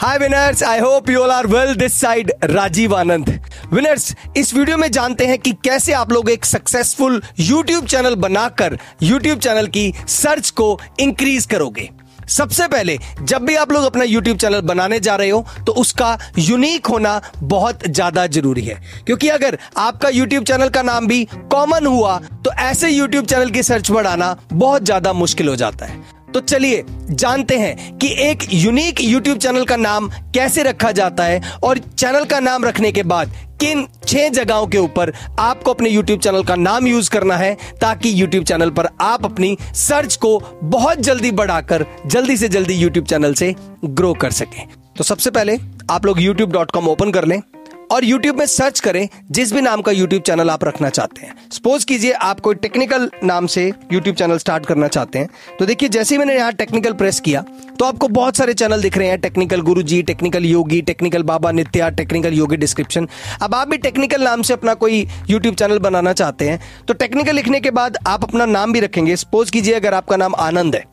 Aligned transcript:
Hi 0.00 0.18
winners 0.18 0.62
I 0.62 0.78
hope 0.80 1.08
you 1.10 1.20
all 1.20 1.30
are 1.30 1.46
well 1.46 1.74
this 1.76 2.00
side 2.00 2.30
Rajiv 2.44 2.94
Anand 2.96 3.28
winners 3.72 4.14
इस 4.36 4.52
video 4.54 4.76
में 4.78 4.90
जानते 4.90 5.24
हैं 5.26 5.38
कि 5.38 5.50
कैसे 5.64 5.92
आप 5.92 6.12
लोग 6.12 6.30
एक 6.30 6.44
सक्सेसफुल 6.44 7.20
यूट्यूब 7.40 7.86
चैनल 7.86 8.14
बनाकर 8.16 8.76
यूट्यूब 9.02 9.38
चैनल 9.38 9.66
की 9.66 9.92
सर्च 10.08 10.50
को 10.50 10.78
इंक्रीज 11.00 11.46
करोगे। 11.46 11.88
सबसे 12.28 12.68
पहले, 12.68 12.96
जब 13.22 13.44
भी 13.44 13.56
आप 13.56 13.72
लोग 13.72 13.84
अपना 13.84 14.04
YouTube 14.04 14.40
चैनल 14.40 14.60
बनाने 14.62 15.00
जा 15.00 15.16
रहे 15.16 15.30
हो 15.30 15.44
तो 15.66 15.72
उसका 15.72 16.16
यूनिक 16.38 16.86
होना 16.86 17.20
बहुत 17.42 17.86
ज़्यादा 17.86 18.26
ज़रूरी 18.28 18.62
है। 18.62 18.80
क्योंकि 19.06 19.28
अगर 19.28 19.58
आपका 19.78 20.08
YouTube 20.10 20.46
चैनल 20.48 20.68
का 20.68 20.82
नाम 20.82 21.06
भी 21.06 21.24
कॉमन 21.50 21.86
हुआ 21.86 22.18
तो 22.44 22.52
ऐसे 22.60 22.90
YouTube 22.92 23.28
चैनल 23.30 23.50
की 23.50 23.62
सर्च 23.62 23.90
बढ़ाना 23.90 24.36
बहुत 24.52 24.84
ज़्यादा 24.84 25.12
मुश्किल 25.12 25.48
हो 25.48 25.56
जाता 25.56 25.86
है। 25.86 26.02
तो 26.34 26.40
चलिए 26.40 26.84
जानते 27.10 27.56
हैं 27.58 27.98
कि 27.98 28.08
एक 28.22 28.38
यूनिक 28.52 29.00
यूट्यूब 29.00 29.38
चैनल 29.38 29.64
का 29.64 29.76
नाम 29.76 30.08
कैसे 30.34 30.62
रखा 30.62 30.90
जाता 30.92 31.24
है 31.24 31.40
और 31.62 31.78
चैनल 31.78 32.24
का 32.24 32.40
नाम 32.40 32.64
रखने 32.64 32.92
के 32.92 33.02
बाद 33.02 33.32
किन 33.60 33.86
छह 34.06 34.28
जगहों 34.28 34.66
के 34.66 34.78
ऊपर 34.78 35.12
आपको 35.38 35.72
अपने 35.72 35.90
YouTube 35.90 36.18
चैनल 36.18 36.42
का 36.42 36.56
नाम 36.56 36.86
यूज़ 36.86 37.10
करना 37.10 37.36
है 37.36 37.54
ताकि 37.80 38.14
YouTube 38.22 38.44
चैनल 38.44 38.70
पर 38.70 38.88
आप 39.00 39.24
अपनी 39.24 39.56
सर्च 39.74 40.16
को 40.16 40.38
बहुत 40.62 40.98
जल्दी 40.98 41.30
बढ़ाकर 41.32 41.86
जल्दी 42.06 42.36
से 42.36 42.48
जल्दी 42.48 42.80
YouTube 42.84 43.08
चैनल 43.08 43.34
से 43.34 43.54
ग्रो 43.84 44.14
कर 44.14 44.30
सकें। 44.30 44.66
तो 44.96 45.04
सबसे 45.04 45.30
पहले 45.30 45.58
आप 45.90 46.06
लोग 46.06 46.18
youtube.com 46.18 46.88
ओपन 46.88 47.10
कर 47.10 47.24
लें। 47.24 47.40
और 47.90 48.04
YouTube 48.04 48.38
में 48.38 48.44
सर्च 48.46 48.80
करें, 48.80 49.08
जिस 49.30 49.52
भी 49.52 49.60
नाम 49.60 49.80
का 49.82 49.92
YouTube 49.92 50.20
चैनल 50.20 50.50
आप 50.50 50.64
रखना 50.64 50.88
चाहते 50.90 51.26
हैं। 51.26 51.34
सपोज़ 51.52 51.86
कीजिए 51.86 52.12
आप 52.12 52.40
कोई 52.40 52.54
टेक्निकल 52.56 53.10
नाम 53.24 53.46
से 53.46 53.70
YouTube 53.70 54.14
चैनल 54.14 54.38
स्टार्ट 54.38 54.66
करना 54.66 54.88
चाहते 54.88 55.18
हैं। 55.18 55.28
तो 55.58 55.66
देखिए, 55.66 55.88
जैसे 55.88 56.14
ही 56.14 56.18
मैंने 56.18 56.34
यहाँ 56.34 56.52
टेक्निकल 56.52 56.92
प्रेस 56.92 57.20
किया 57.20 57.44
तो 57.78 57.84
आपको 57.84 58.08
बहुत 58.10 58.36
सारे 58.36 58.54
चैनल 58.54 58.82
दिख 58.82 58.98
रहे 58.98 59.08
हैं। 59.08 59.20
Technical 59.20 59.60
Guru 59.62 59.82
ji 59.82 60.02
Technical 60.02 60.44
Yogi 60.44 60.80
Technical 60.82 61.22
Baba 61.24 61.50
Nitya 61.52 61.88
Technical 61.90 62.34
Yogi 62.34 62.56
description 62.56 63.08
अब 63.42 63.54
आप 63.54 63.68
भी 63.68 63.76
टेक्निकल 63.78 64.22
नाम 64.22 64.42
से 64.42 64.52
अपना 64.52 64.74
कोई 64.76 65.06
यूट्यूब 65.30 65.54
चैनल 65.54 65.78
बनाना 65.80 66.12
चाहते 66.12 66.48
हैं 66.48 66.60
तो 66.88 66.94
टेक्निकल 66.94 67.34
लिखने 67.34 67.60
के 67.60 67.70
बाद 67.72 67.96
आप 68.06 68.24
अपना 68.24 68.46
नाम 68.46 68.72
भी 68.72 68.80
रखेंगे। 68.80 69.16
सपोज़ 69.16 69.52
कीजिए 69.52 69.74
अगर 69.74 69.94
आपका 69.94 70.16
नाम 70.16 70.34
आनंद 70.38 70.74
है 70.74 70.84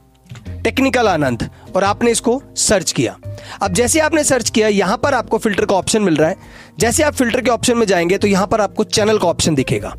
टेक्निकल 0.64 1.08
आनंद, 1.08 1.44
और 1.76 1.84
आपने 1.84 2.12
इसको 2.12 2.42
सर्च 2.58 2.92
किया। 2.92 3.16
अब 3.62 3.74
जैसे 3.74 4.00
आपने 4.00 4.24
सर्च 4.24 4.50
किया, 4.50 4.68
यहाँ 4.68 4.98
पर 4.98 5.14
आपको 5.14 5.38
फ़िल्टर 5.38 5.66
का 5.66 5.76
ऑप्शन 5.76 6.02
मिल 6.02 6.16
रहा 6.16 6.30
है। 6.30 6.36
जैसे 6.78 7.04
आप 7.04 7.14
फ़िल्टर 7.14 7.42
के 7.42 7.50
ऑप्शन 7.50 7.78
में 7.78 7.86
जाएँगे 7.88 8.18
तो 8.18 8.28
यहाँ 8.28 8.48
पर 8.48 8.62
आपको 8.62 8.84
चैनल 8.84 9.18
का 9.18 9.28
ऑप्शन 9.28 9.56
दिखेगा। 9.56 9.96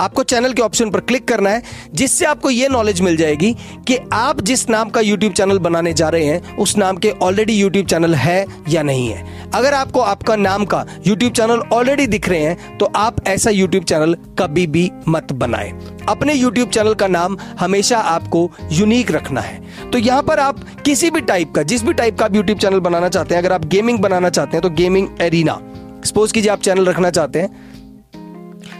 आपको 0.00 0.22
चैनल 0.22 0.52
के 0.52 0.62
ऑप्शन 0.62 0.90
पर 0.90 1.00
क्लिक 1.00 1.26
करना 1.28 1.50
है, 1.50 1.62
जिससे 1.94 2.26
आपको 2.26 2.50
यह 2.50 2.68
नॉलेज 2.68 3.00
मिल 3.00 3.16
जाएगी 3.16 3.52
कि 3.88 3.96
आप 4.12 4.40
जिस 4.40 4.68
नाम 4.70 4.90
का 4.90 5.00
यूट्यूब 5.00 5.32
चैनल 5.32 5.58
बनाने 5.58 5.92
जा 5.92 6.08
रहे 6.08 6.24
हैं, 6.24 6.56
उस 6.56 6.76
नाम 6.76 6.96
के 6.96 7.10
ऑलरेडी 7.22 7.52
यूट्यूब 7.52 7.86
चैनल 7.86 8.14
है 8.14 8.44
या 8.68 8.82
नहीं 8.82 9.08
है। 9.08 9.50
अगर 9.54 9.74
आपको 9.74 10.00
आपका 10.00 10.36
नाम 10.36 10.64
का 10.64 10.84
यूट्यूब 11.06 11.32
चैनल 11.32 11.62
ऑलरेडी 11.72 12.06
दिख 12.06 12.28
रहे 12.28 12.40
हैं 12.40 12.78
तो 12.78 12.90
आप 12.96 13.16
ऐसा 13.28 13.50
यूट्यूब 13.50 13.84
चैनल 13.84 14.16
कभी 14.38 14.66
भी 14.66 14.90
मत 15.08 15.32
बनाएँ। 15.32 15.72
अपने 16.08 16.34
यूट्यूब 16.34 16.70
चैनल 16.70 16.94
का 16.94 17.06
नाम 17.08 17.36
हमेशा 17.60 17.98
आपको 17.98 18.50
यूनिक 18.72 19.10
रखना 19.10 19.40
है। 19.40 19.90
तो 19.90 19.98
यहाँ 19.98 20.22
पर 20.22 20.40
आप 20.40 20.64
किसी 20.84 21.10
भी 21.10 21.20
टाइप 21.22 21.52
का, 21.52 21.62
जिस 21.62 21.82
भी 21.82 21.92
टाइप 21.92 22.18
का 22.18 22.24
आप 22.24 22.34
यूट्यूब 22.34 22.58
चैनल 22.58 22.80
बनाना 22.80 23.08
चाहते 23.08 23.34
हैं, 23.34 23.42
अगर 23.42 23.52
आप 23.52 23.64
गेमिंग 23.66 23.98
बनाना 23.98 24.30
चाहते 24.30 24.56
हैं 24.56 24.62
तो 24.62 24.70
गेमिंग 24.72 25.08
एरिना 25.20 25.60
सपोज़ 26.04 26.32
कीजिए 26.32 26.50
आप 26.50 26.60
चैनल 26.60 26.84
रखना 26.86 27.10
चाहते 27.10 27.40
हैं 27.40 27.68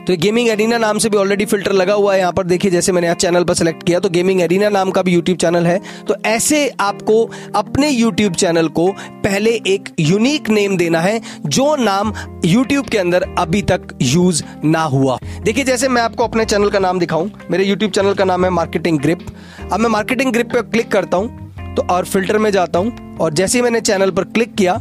तो 0.00 0.16
गेमिंग 0.16 0.48
एरिना 0.48 0.76
नाम 0.78 0.98
से 0.98 1.08
भी 1.08 1.16
ऑलरेडी 1.16 1.44
फ़िल्टर 1.46 1.72
लगा 1.72 1.94
हुआ 1.94 2.12
है 2.12 2.18
यहाँ 2.18 2.32
पर। 2.32 2.44
देखिए, 2.44 2.70
जैसे 2.70 2.92
मैंने 2.92 3.06
यहाँ 3.06 3.16
चैनल 3.16 3.44
पर 3.44 3.54
सेलेक्ट 3.54 3.82
किया 3.82 3.98
तो 4.00 4.08
गेमिंग 4.10 4.40
एरिना 4.40 4.68
नाम 4.68 4.90
का 4.90 5.02
भी 5.02 5.12
यूट्यूब 5.12 5.38
चैनल 5.38 5.66
है। 5.66 5.78
तो 6.08 6.14
ऐसे 6.26 6.68
आपको 6.80 7.24
अपने 7.54 7.88
यूट्यूब 7.88 8.34
चैनल 8.34 8.68
को 8.70 8.86
पहले 9.24 9.50
एक 9.66 9.88
यूनिक 10.00 10.48
नेम 10.50 10.76
देना 10.76 11.00
है, 11.00 11.20
जो 11.46 11.76
नाम 11.76 12.12
यूट्यूब 12.44 12.86
के 12.86 12.98
अंदर 12.98 13.26
अभी 13.38 13.62
तक 13.62 13.94
यूज़ 14.02 14.42
ना 14.64 14.82
हुआ। 14.84 15.18
देखिए, 15.42 15.64
जैसे 15.64 15.88
मैं 15.88 16.02
आपको 16.02 16.24
अपने 16.24 16.44
चैनल 16.44 16.70
का 16.70 16.78
नाम 16.78 16.98
दिखाऊँ, 16.98 17.30
मेरे 17.50 17.64
यूट्यूब 17.64 17.90
चैनल 17.90 18.14
का 18.14 18.24
नाम 18.24 18.44
है 18.44 18.50
मार्केटिंग 18.52 19.00
ग्रिप 19.00 19.26
अब 19.62 19.80
मैं 19.80 19.90
मार्केटिंग 19.90 20.32
ग्रिप 20.32 20.52
पर 20.52 20.62
क्लिक 20.62 20.90
करता 20.92 21.16
हूँ 21.16 21.74
तो 21.74 21.82
और 21.84 22.04
फ़िल्टर 22.04 22.38
में 22.38 22.50
जाता 22.50 22.78
हूँ, 22.78 23.18
और 23.18 23.32
जैसे 23.32 23.58
ही 23.58 23.62
मैंने 23.62 23.80
चैनल 23.82 24.10
पर 24.10 24.24
क्लिक 24.26 24.54
किया 24.54 24.80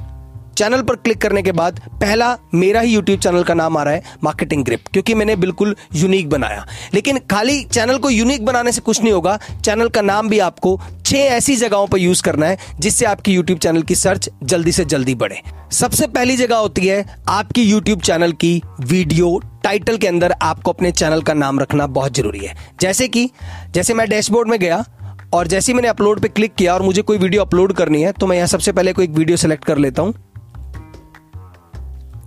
चैनल 0.59 0.81
पर 0.81 0.96
क्लिक 0.96 1.18
करने 1.22 1.42
के 1.42 1.52
बाद 1.52 1.80
पहला 2.02 2.36
मेरा 2.53 2.80
ही 2.81 2.94
यूट्यूब 2.94 3.20
चैनल 3.20 3.44
का 3.44 3.53
नाम 3.53 3.78
आ 3.78 3.84
रहा 3.84 3.94
है 3.94 4.18
मार्केटिंग 4.24 4.64
ग्रिप 4.66 4.88
क्योंकि 4.94 5.14
मैंने 5.14 5.36
बिल्कुल 5.36 5.75
यूनिक 5.96 6.30
बनाया। 6.30 6.66
लेकिन 6.94 7.20
खाली 7.31 7.64
चैनल 7.64 7.97
को 7.97 8.09
यूनिक 8.09 8.46
बनाने 8.46 8.72
से 8.72 8.81
कुछ 8.81 9.02
नहीं 9.02 9.14
होगा। 9.14 9.38
चैनल 9.66 9.90
का 9.90 10.02
नाम 10.02 10.30
भी 10.30 10.40
आपको 10.40 10.80
छह 11.06 11.18
ऐसी 11.18 11.56
जगहों 11.56 11.88
पर 11.88 11.97
यूज़ 11.97 12.24
करना 12.24 12.46
है, 12.46 12.58
जिससे 12.80 13.06
आपकी 13.06 13.34
यूट्यूब 13.34 13.59
चैनल 13.59 13.81
की 13.81 13.96
सर्च 13.96 14.30
जल्दी 14.44 14.72
से 14.72 14.86
जल्दी 14.86 15.16
बढ़े। 15.16 15.42
सबसे 15.72 16.08
पहली 16.09 16.38
जगह 16.38 16.56
होती 16.58 16.88
है 16.88 17.03
आपकी 17.30 17.64
यूट्यूब 17.64 18.02
चैनल 18.02 18.31
की 18.34 18.62
वीडियो 18.81 19.38
टाइटल 19.64 19.97
के 19.97 20.08
अंदर 20.08 20.36
आपको 20.41 20.72
अपने 20.72 20.91
चैनल 20.91 21.22
का 21.22 21.34
नाम 21.36 21.59
रखना 21.59 21.88
बहुत 21.90 22.16
ज़रूरी 22.16 22.46
है। 22.46 22.56
जैसे 22.81 23.08
कि, 23.08 23.30
जैसे 23.72 23.94
मैं 23.94 24.09
डैशबोर्ड 24.09 24.50
में 24.50 24.59
गया, 24.59 24.86
और 25.34 25.47
जैसे 25.47 25.72
ही 25.72 25.76
मैंने 25.76 25.88
अपलोड 25.88 26.20
पे 26.20 26.28
क्लिक 26.28 26.53
किया 26.56 26.74
और 26.74 26.81
मुझे 26.81 27.02
कोई 27.02 27.18
वीडियो 27.18 27.41
अपलोड 27.41 27.74
करनी 27.74 28.02
है 28.02 28.12
तो 28.12 28.28
मैं 28.28 28.36
यहाँ 28.36 28.47
सबसे 28.47 28.72
पहले 28.72 28.94
कोई 28.94 29.08
वीडियो 29.08 29.38
सेलेक्ट 29.38 29.66
कर 29.66 29.78
लेता 29.78 30.02
हूँ। 30.02 30.14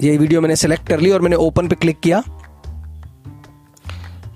ये 0.02 0.16
वीडियो 0.18 0.40
मैंने 0.40 0.56
सेलेक्ट 0.56 0.88
कर 0.88 1.00
ली 1.00 1.10
और 1.10 1.20
मैंने 1.20 1.36
ओपन 1.36 1.68
पे 1.68 1.74
क्लिक 1.74 1.98
किया। 2.00 2.20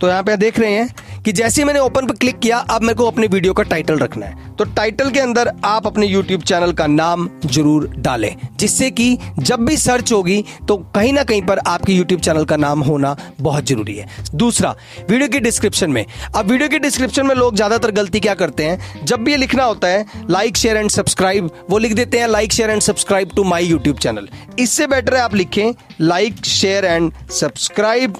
तो 0.01 0.09
यहाँ 0.09 0.23
पे 0.23 0.37
देख 0.37 0.59
रहे 0.59 0.75
हैं 0.75 1.06
कि 1.27 1.33
जैसे 1.33 1.65
मैंने 1.65 1.81
ओपन 1.81 2.07
पर 2.07 2.17
क्लिक 2.17 2.39
किया, 2.39 2.59
अब 2.59 2.83
मेरे 2.83 2.95
को 2.95 3.07
अपने 3.07 3.27
वीडियो 3.27 3.53
का 3.53 3.63
टाइटल 3.65 3.99
रखना 3.99 4.27
है। 4.27 4.55
तो 4.57 4.65
टाइटल 4.67 5.11
के 5.11 5.21
अंदर 5.21 5.51
आप 5.65 5.87
अपने 5.87 6.07
यूट्यूब 6.07 6.43
चैनल 6.43 6.73
का 6.73 6.87
नाम 6.87 7.29
ज़रूर 7.47 7.87
डालें, 7.99 8.37
जिससे 8.59 8.91
कि 8.91 9.19
जब 9.39 9.65
भी 9.67 9.77
सर्च 9.77 10.13
होगी 10.13 10.45
तो 10.69 10.77
कहीं 10.95 11.13
ना 11.13 11.23
कहीं 11.25 11.43
पर 11.47 11.59
आपके 11.59 11.93
यूट्यूब 11.93 12.21
चैनल 12.21 12.45
का 12.45 12.57
नाम 12.57 12.83
होना 12.83 13.17
बहुत 13.41 13.67
ज़रूरी 13.67 13.95
है। 13.95 14.07
दूसरा 14.35 14.75
वीडियो 15.11 15.29
की 15.29 15.41
डिस्क्रिप्शन 15.41 15.91
में। 15.91 16.05
अब 16.35 16.51
वीडियो 16.51 16.69
की 16.69 16.79
डिस्क्रिप्शन 16.79 17.27
में 17.27 17.35
लोग 17.35 17.57
ज़्यादातर 17.57 17.91
गलती 17.93 18.21
क्या 18.21 18.35
करते 18.35 18.65
हैं? 18.65 19.05
जब 19.05 19.25
भी 19.25 19.31
ये 19.31 19.37
लिखना 19.37 19.65
होता 19.65 19.89
है 19.89 20.07
लाइक 20.31 20.57
शेयर 20.57 20.77
एंड 20.77 20.91
सब्सक्राइब 20.91 21.51
वो 21.71 21.79
लिख 21.79 21.95
देते 21.95 22.19
हैं 22.19 22.29
like 22.29 22.53
share 22.53 22.71
and 22.71 22.83
subscribe 22.83 23.33
to 23.37 23.45
my 23.45 23.67
YouTube 23.67 23.99
channel 23.99 24.29
इससे 24.59 24.87
बेटर 24.87 25.15
है 25.15 25.21
आप 25.21 25.35
लिखें 25.35 25.73
लाइक 26.01 26.45
शेयर 26.47 26.85
एंड 26.85 27.13
सब्सक्राइब 27.33 28.17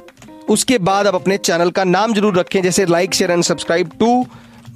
उसके 0.49 0.79
बाद 0.81 1.07
आप 1.07 1.15
अपने 1.15 1.37
चैनल 1.39 1.71
का 1.71 1.85
नाम 1.85 2.15
ज़रूर 2.15 2.39
रखें, 2.39 2.63
जैसे 2.63 2.87
like 2.87 3.15
share 3.15 3.31
and 3.31 3.43
subscribe 3.45 3.91
to 4.01 4.27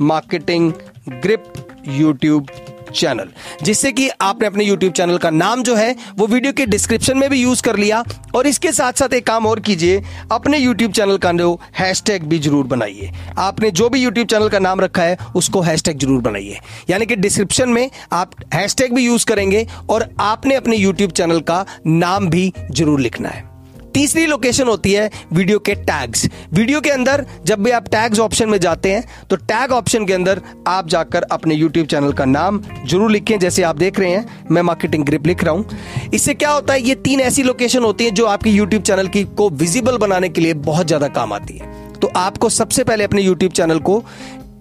Marketing 0.02 0.72
Grip 1.10 1.52
YouTube 1.88 2.46
channel 2.94 3.28
जिससे 3.62 3.90
कि 3.92 4.08
आपने 4.20 4.46
अपने 4.46 4.64
YouTube 4.64 4.92
चैनल 4.92 5.18
का 5.18 5.30
नाम 5.30 5.62
जो 5.62 5.74
है, 5.74 5.94
वो 6.18 6.26
वीडियो 6.26 6.52
के 6.52 6.64
डिस्क्रिप्शन 6.66 7.18
में 7.18 7.28
भी 7.30 7.40
यूज़ 7.42 7.62
कर 7.62 7.76
लिया। 7.76 8.02
और 8.34 8.46
इसके 8.46 8.72
साथ 8.72 8.92
साथ 8.92 9.12
एक 9.14 9.26
काम 9.26 9.46
और 9.46 9.60
कीजिए, 9.60 10.02
अपने 10.32 10.60
YouTube 10.60 10.92
चैनल 10.92 11.18
का 11.18 11.32
जो 11.32 11.52
हैशटैग 11.78 12.24
भी 12.24 12.38
ज़रूर 12.38 12.66
बनाइए। 12.66 13.10
आपने 13.38 13.70
जो 13.70 13.88
भी 13.88 14.04
YouTube 14.04 14.30
चैनल 14.30 14.48
का 14.48 14.58
नाम 14.58 14.80
रखा 14.80 15.02
है, 15.02 15.16
उसको 15.36 15.60
हैशटैग 15.60 15.98
ज़रूर 15.98 16.20
बनाइए। 16.22 16.58
यानी 16.90 17.06
कि 17.06 17.16
डिस्क्रिप्शन 17.16 17.68
में 17.68 17.90
आप 18.12 18.34
हैशटैग 18.54 18.94
भी 18.94 19.06
यूज़ 19.06 19.26
करेंगे 19.26 19.66
और 19.90 20.08
आपने 20.20 20.54
अपने 20.54 20.78
YouTube 20.78 21.12
चैनल 21.12 21.40
का 21.42 21.64
नाम 21.86 22.28
भी 22.30 22.52
ज़रूर 22.70 23.00
लिखना 23.00 23.28
है। 23.28 23.49
तीसरी 23.94 24.26
लोकेशन 24.26 24.68
होती 24.68 24.92
है 24.92 25.10
वीडियो 25.32 25.58
के 25.58 25.74
टैग्स 25.74 26.26
वीडियो 26.52 26.80
के 26.80 26.90
अंदर 26.90 27.24
जब 27.46 27.62
भी 27.62 27.70
आप 27.70 27.88
टैग्स 27.88 28.18
ऑप्शन 28.20 28.48
में 28.48 28.58
जाते 28.60 28.92
हैं 28.92 29.04
तो 29.30 29.36
टैग 29.38 29.72
ऑप्शन 29.72 30.06
के 30.06 30.12
अंदर 30.12 30.40
आप 30.68 30.88
जाकर 30.88 31.22
अपने 31.32 31.54
यूट्यूब 31.54 31.86
चैनल 31.86 32.12
का 32.12 32.24
नाम 32.24 32.60
ज़रूर 32.86 33.10
लिखें. 33.10 33.38
जैसे 33.38 33.62
आप 33.62 33.76
देख 33.76 33.98
रहे 34.00 34.10
हैं, 34.10 34.44
मैं 34.50 34.62
मार्केटिंग 34.62 35.04
ग्रिप 35.04 35.26
लिख 35.26 35.44
रहा 35.44 35.54
हूँ. 35.54 36.10
इससे 36.14 36.34
क्या 36.34 36.50
होता 36.50 36.74
है, 36.74 36.82
ये 36.82 36.94
तीन 36.96 37.20
ऐसी 37.20 37.42
लोकेशन 37.42 37.82
होती 37.82 38.04
है 38.04 38.10
जो 38.10 38.26
आपकी 38.26 38.50
यूट्यूब 38.50 38.82
चैनल 38.82 39.08
की, 39.08 39.24
को 39.24 39.48
विजिबल 39.50 39.96
बनाने 39.98 40.28
के 40.28 40.40
लिए 40.40 40.54
बहुत 40.54 40.86
ज़्यादा 40.86 41.08
काम 41.10 41.32
आती 41.32 41.56
है. 41.58 41.72
तो 41.94 42.10
आपको 42.16 42.48
सबसे 42.50 42.84
पहले 42.84 43.04
अपने 43.04 43.22
यूट्यूब 43.22 43.52
चैनल 43.52 43.78
को 43.80 44.02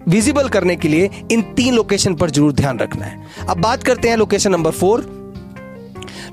विजिबल 0.08 0.48
करने 0.48 0.76
के 0.76 0.88
लिए 0.88 1.10
इन 1.32 1.42
तीन 1.56 1.74
लोकेशन 1.74 2.14
पर 2.14 2.30
ज़रूर 2.30 2.52
ध्यान 2.52 2.78
रखना 2.78 3.04
है. 3.04 3.46
अब 3.48 3.60
बात 3.60 3.82
करते 3.82 4.08
हैं 4.08 4.16
location 4.16 4.52
number 4.52 4.70
four 4.72 5.00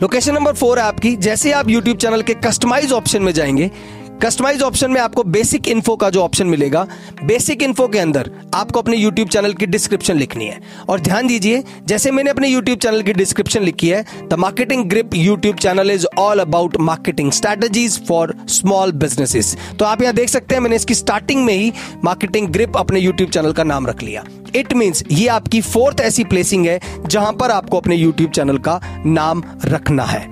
location 0.01 0.33
number 0.33 0.53
four 0.53 0.79
है 0.79 0.85
आपकी। 0.85 1.15
जैसे 1.17 1.51
आप 1.51 1.69
यूट्यूब 1.69 1.97
चैनल 1.97 2.21
के 2.21 2.33
कस्टमाइज 2.33 2.91
ऑप्शन 2.91 3.21
में 3.21 3.31
जाएँगे 3.31 3.71
कस्टमाइज 4.23 4.61
ऑप्शन 4.63 4.91
में 4.91 4.99
आपको 5.01 5.23
बेसिक 5.23 5.67
इन्फो 5.67 5.95
का 5.95 6.09
जो 6.09 6.21
ऑप्शन 6.21 6.47
मिलेगा 6.47 6.85
बेसिक 7.23 7.63
इन्फो 7.63 7.87
के 7.87 7.99
अंदर 7.99 8.29
आपको 8.55 8.79
अपने 8.79 8.97
यूट्यूब 8.97 9.27
चैनल 9.29 9.53
की 9.53 9.65
डिस्क्रिप्शन 9.65 10.17
लिखनी 10.17 10.45
है। 10.45 10.59
और 10.89 10.99
ध्यान 10.99 11.27
दीजिए, 11.27 11.63
जैसे 11.87 12.11
मैंने 12.11 12.29
अपने 12.29 12.47
यूट्यूब 12.47 12.79
चैनल 12.79 13.01
की 13.01 13.13
डिस्क्रिप्शन 13.13 13.63
लिखी 13.63 13.89
है 13.89 14.03
the 14.29 14.33
Marketing 14.35 14.83
Grip 14.89 15.15
YouTube 15.15 15.55
channel 15.57 15.91
is 15.91 16.05
all 16.19 16.39
about 16.39 16.77
marketing 16.79 17.31
strategies 17.31 17.99
for 18.07 18.35
small 18.49 18.91
businesses 18.93 19.55
तो 19.79 19.85
आप 19.85 20.01
यहाँ 20.01 20.13
देख 20.13 20.29
सकते 20.29 20.55
हैं, 20.55 20.61
मैंने 20.61 20.75
इसकी 20.75 20.95
स्टार्टिंग 20.95 21.43
में 21.45 21.53
ही 21.53 21.71
मार्केटिंग 22.03 22.47
ग्रिप 22.47 22.77
अपने 22.77 22.99
यूट्यूब 22.99 23.29
चैनल 23.29 23.53
का 23.53 23.63
नाम 23.65 23.87
रख 23.87 24.03
लिया। 24.03 24.23
इट 24.55 24.73
मीन्स 24.73 25.03
ये 25.11 25.27
आपकी 25.29 25.61
फोर्थ 25.61 26.01
ऐसी 26.01 26.23
प्लेसिंग 26.25 26.65
है, 26.67 26.79
जहाँ 27.05 27.33
पर 27.33 27.51
आपको 27.51 27.77
अपने 27.77 27.95
यूट्यूब 27.95 28.31
चैनल 28.31 28.57
का 28.59 28.79
नाम 29.05 29.43
रखना 29.65 30.03
है। 30.05 30.25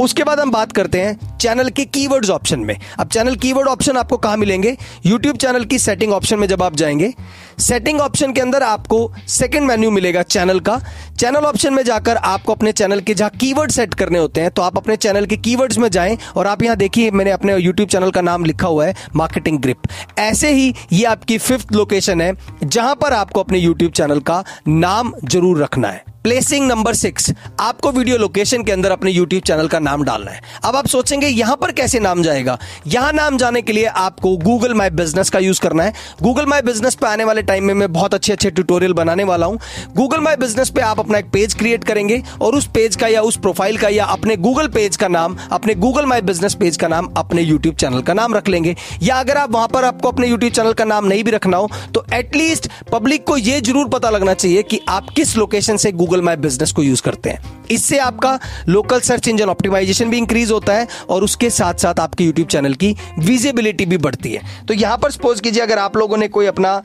उसके 0.00 0.24
बाद 0.24 0.40
हम 0.40 0.50
बात 0.50 0.72
करते 0.72 1.00
हैं 1.00 1.36
चैनल 1.38 1.68
के 1.68 1.84
कीवर्ड्स 1.86 2.30
ऑप्शन 2.30 2.60
में। 2.60 2.76
अब 2.98 3.08
चैनल 3.08 3.36
कीवर्ड 3.36 3.68
ऑप्शन 3.68 3.96
आपको 3.96 4.16
कहाँ 4.16 4.36
मिलेंगे? 4.36 4.76
यूट्यूब 5.06 5.36
चैनल 5.36 5.64
की 5.64 5.78
सेटिंग 5.78 6.12
ऑप्शन 6.12 6.38
में 6.38 6.46
जब 6.48 6.62
आप 6.62 6.76
जाएँगे 6.76 7.12
सेटिंग 7.58 8.00
ऑप्शन 8.00 8.32
के 8.32 8.40
अंदर 8.40 8.62
आपको 8.62 9.00
सेकंड 9.28 9.66
मेन्यू 9.68 9.90
मिलेगा 9.90 10.22
चैनल 10.24 10.60
का। 10.60 10.78
चैनल 11.18 11.44
ऑप्शन 11.46 11.74
में 11.74 11.82
जाकर 11.84 12.16
आपको 12.16 12.52
अपने 12.52 12.72
चैनल 12.72 13.00
के 13.00 13.14
जहाँ 13.14 13.30
कीवर्ड 13.30 13.70
सेट 13.70 13.94
करने 13.94 14.18
होते 14.18 14.40
हैं 14.40 14.50
तो 14.50 14.62
आप 14.62 14.76
अपने 14.76 14.96
चैनल 14.96 15.26
के 15.26 15.36
कीवर्ड्स 15.38 15.78
में 15.78 15.88
जाएँ 15.88 16.16
और 16.36 16.46
आप 16.46 16.62
यहाँ 16.62 16.76
देखिए, 16.76 17.10
मैंने 17.10 17.30
अपने 17.30 17.56
यूट्यूब 17.56 17.88
चैनल 17.88 18.10
का 18.10 18.20
नाम 18.20 18.44
लिखा 18.44 18.68
हुआ 18.68 18.86
है 18.86 18.94
मार्केटिंग 19.16 19.58
ग्रिप 19.58 19.88
ऐसे 20.18 20.52
ही 20.52 20.74
ये 20.92 21.04
आपकी 21.06 21.38
फिफ्थ 21.38 21.72
लोकेशन 21.72 22.20
है, 22.20 22.32
जहाँ 22.64 22.94
पर 22.94 23.12
आपको 23.12 23.40
अपने 23.40 23.58
यूट्यूब 23.58 23.92
चैनल 23.92 24.20
का 24.20 24.44
नाम 24.68 25.12
ज़रूर 25.24 25.62
रखना 25.62 25.88
है। 25.88 26.04
प्लेसिंग 26.24 26.66
नंबर 26.68 26.94
सिक्स 26.94 27.30
आपको 27.60 27.90
वीडियो 27.92 28.16
लोकेशन 28.18 28.62
के 28.62 28.72
अंदर 28.72 28.90
अपने 28.90 29.10
यूट्यूब 29.10 29.42
चैनल 29.42 29.68
का 29.68 29.78
नाम 29.88 30.02
डालना 30.04 30.30
है। 30.30 30.40
अब 30.64 30.76
आप 30.76 30.86
सोचेंगे, 30.88 31.26
यहाँ 31.28 31.56
पर 31.56 31.72
कैसे 31.72 32.00
नाम 32.00 32.22
जाएगा? 32.22 32.58
यहाँ 32.88 33.12
नाम 33.14 33.36
जाने 33.38 33.62
के 33.62 33.72
लिए 33.72 33.86
आपको 33.98 34.36
गूगल 34.38 34.74
माई 34.74 34.90
बिज़नेस 34.92 35.30
का 35.30 35.38
यूज़ 35.40 35.60
करना 35.60 35.82
है। 35.82 35.92
गूगल 36.22 36.46
माई 36.46 36.62
बिज़नेस 36.62 36.94
पे 36.94 37.06
आने 37.06 37.24
वाले 37.24 37.42
टाइम 37.44 37.64
में 37.64 37.74
मैं 37.76 37.92
बहुत 37.92 38.14
अच्छे 38.14 38.32
अच्छे 38.32 38.50
ट्यूटोरियल 38.50 38.92
बनाने 38.94 39.24
वाला 39.24 39.46
हूँ। 39.46 39.58
गूगल 39.96 40.20
माई 40.20 40.36
बिज़नेस 40.36 40.70
पे 40.70 40.80
आप 40.82 41.00
अपना 41.00 41.18
एक 41.18 41.30
पेज 41.30 41.54
क्रिएट 41.54 41.84
करेंगे 41.84 42.22
और 42.40 42.54
उस 42.54 42.66
पेज 42.74 42.96
का 42.96 43.06
या 43.08 43.22
उस 43.22 43.36
प्रोफ़ाइल 43.38 43.76
का 43.78 43.88
या 43.88 44.04
अपने 44.06 44.36
गूगल 44.38 44.68
पेज 44.70 44.96
का 44.96 45.08
नाम, 45.08 45.36
अपने 45.52 45.74
गूगल 45.76 46.06
माई 46.06 46.20
बिज़नेस 46.22 46.54
पेज 46.54 46.76
का 46.76 46.88
नाम, 46.88 47.12
अपने 47.16 47.42
यूट्यूब 47.42 47.74
चैनल 47.76 48.02
का 48.02 48.14
नाम 48.14 48.34
रख 48.34 48.48
लेंगे। 48.48 48.74
या 49.02 49.16
अगर 49.16 49.36
आप 49.36 49.52
वहाँ 49.52 49.68
पर 49.68 49.84
आपको 49.84 50.08
अपने 50.08 50.28
यूट्यूब 50.28 50.52
चैनल 50.52 50.72
का 50.72 50.84
नाम 50.86 51.06
नहीं 51.06 51.24
भी 51.24 51.30
रखना 51.30 51.56
हो 51.56 51.70
तो 51.94 52.04
एटलीस्ट 52.14 52.70
पब्लिक 52.92 53.26
को 53.26 53.36
यह 53.38 53.60
ज़रूर 53.60 53.88
पता 53.88 54.10
लगना 54.10 54.34
चाहिए 54.34 54.62
कि 54.64 54.80
आप 54.88 55.10
किस 55.16 55.36
लोकेशन 55.36 55.76
से 55.76 55.92
गूगल 55.94 56.22
माई 56.22 56.36
बिज़नेस 56.38 56.72
को 56.72 56.82
यूज़ 56.82 57.02
करते 57.02 57.30
हैं। 57.30 57.57
इससे 57.70 57.98
आपका 57.98 58.38
लोकल 58.68 59.00
सर्च 59.00 59.28
इंजन 59.28 59.48
ऑप्टिमाइजेशन 59.48 60.10
भी 60.10 60.18
इंक्रीज 60.18 60.50
होता 60.50 60.74
है 60.74 60.86
और 61.10 61.24
उसके 61.24 61.50
साथ 61.50 61.74
साथ 61.74 62.00
आपके 62.00 62.24
यूट्यूब 62.24 62.48
चैनल 62.48 62.74
की 62.74 62.94
विजिबिलिटी 63.18 63.86
भी 63.86 63.96
बढ़ती 63.98 64.32
है। 64.32 64.66
तो 64.66 64.74
यहाँ 64.74 64.98
पर 64.98 65.10
सपोज़ 65.10 65.42
कीजिए 65.42 65.62
अगर 65.62 65.78
आप 65.78 65.96
लोगों 65.96 66.16
ने 66.16 66.28
कोई 66.28 66.46
अपना 66.46 66.82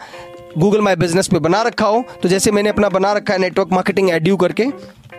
गूगल 0.57 0.81
माई 0.81 0.95
बिज़नेस 0.95 1.27
पे 1.27 1.39
बना 1.39 1.61
रखा 1.61 1.85
हो 1.85 2.03
तो 2.23 2.29
जैसे 2.29 2.51
मैंने 2.51 2.69
अपना 2.69 2.89
बना 2.89 3.13
रखा 3.13 3.33
है 3.33 3.39
नेटवर्क 3.39 3.71
मार्केटिंग 3.71 4.09
एड्यू 4.09 4.37
करके 4.37 4.65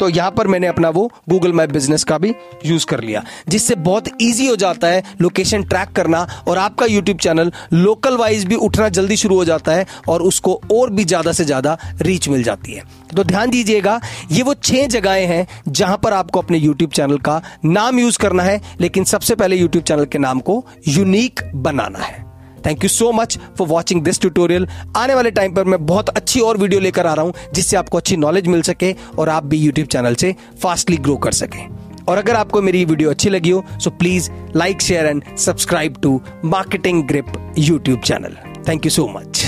तो 0.00 0.08
यहाँ 0.08 0.30
पर 0.30 0.46
मैंने 0.46 0.66
अपना 0.66 0.88
वो 0.90 1.10
गूगल 1.28 1.52
मैप 1.52 1.70
बिज़नेस 1.72 2.04
का 2.04 2.18
भी 2.18 2.34
यूज़ 2.66 2.86
कर 2.86 3.00
लिया, 3.00 3.22
जिससे 3.48 3.74
बहुत 3.76 4.08
ईजी 4.22 4.46
हो 4.46 4.56
जाता 4.56 4.86
है 4.86 5.02
लोकेशन 5.20 5.62
ट्रैक 5.64 5.92
करना 5.96 6.26
और 6.48 6.58
आपका 6.58 6.86
यूट्यूब 6.86 7.18
चैनल 7.18 7.52
लोकल 7.74 8.16
वाइज 8.16 8.44
भी 8.44 8.54
उठना 8.56 8.88
जल्दी 8.90 9.16
शुरू 9.16 9.36
हो 9.36 9.44
जाता 9.44 9.72
है 9.72 9.86
और 10.08 10.22
उसको 10.22 10.60
और 10.72 10.90
भी 10.90 11.04
ज़्यादा 11.04 11.32
से 11.32 11.44
ज़्यादा 11.44 11.76
रीच 12.02 12.28
मिल 12.28 12.42
जाती 12.42 12.72
है। 12.72 12.82
तो 13.16 13.24
ध्यान 13.24 13.50
दीजिएगा, 13.50 14.00
ये 14.30 14.42
वो 14.42 14.54
छह 14.56 14.86
जगहें 14.88 15.26
हैं 15.26 15.46
जहाँ 15.68 15.96
पर 15.98 16.12
आपको 16.12 16.40
अपने 16.40 16.58
यूट्यूब 16.58 16.90
चैनल 16.90 17.18
का 17.18 17.40
नाम 17.64 17.98
यूज़ 17.98 18.18
करना 18.18 18.42
है, 18.42 18.60
लेकिन 18.80 19.04
सबसे 19.06 19.34
पहले 19.34 19.56
यूट्यूब 19.56 19.84
चैनल 19.84 20.04
के 20.04 20.18
नाम 20.18 20.40
को 20.40 20.64
यूनिक 20.88 21.40
बनाना 21.56 21.98
है। 21.98 22.23
Thank 22.66 22.84
you 22.84 22.88
so 22.88 23.10
much 23.12 23.38
for 23.58 23.68
watching 23.68 24.02
this 24.02 24.20
tutorial 24.20 24.66
आने 24.96 25.14
वाले 25.14 25.30
टाइम 25.30 25.54
पर 25.54 25.64
मैं 25.64 25.84
बहुत 25.86 26.08
अच्छी 26.08 26.40
और 26.40 26.56
वीडियो 26.56 26.80
लेकर 26.80 27.06
आ 27.06 27.14
रहा 27.14 27.24
हूँ, 27.24 27.34
जिससे 27.54 27.76
आपको 27.76 27.98
अच्छी 27.98 28.16
नॉलेज 28.16 28.46
मिल 28.46 28.62
सके 28.62 28.94
और 29.18 29.28
आप 29.28 29.44
भी 29.44 29.58
यूट्यूब 29.58 29.88
चैनल 29.88 30.14
से 30.14 30.34
फास्टली 30.62 30.96
ग्रो 30.96 31.16
कर 31.16 31.32
सकें। 31.32 31.66
और 32.08 32.18
अगर 32.18 32.34
आपको 32.36 32.62
मेरी 32.62 32.84
वीडियो 32.84 33.10
अच्छी 33.10 33.30
लगी 33.30 33.50
हो 33.50 33.64
so 33.80 33.90
please 33.92 34.30
like 34.56 34.80
share 34.82 35.06
and 35.06 35.22
subscribe 35.38 35.96
to 36.02 36.20
Marketing 36.44 37.02
Grip 37.08 37.32
YouTube 37.58 38.00
channel 38.00 38.36
thank 38.68 38.84
you 38.86 38.90
so 38.90 39.06
much 39.08 39.43